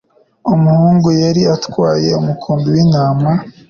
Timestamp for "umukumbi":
2.19-2.67